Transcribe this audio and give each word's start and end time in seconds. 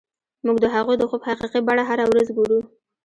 موږ 0.45 0.57
د 0.61 0.65
هغوی 0.75 0.95
د 0.99 1.03
خوب 1.09 1.21
حقیقي 1.29 1.59
بڼه 1.67 1.83
هره 1.89 2.05
ورځ 2.07 2.27
ګورو 2.37 2.59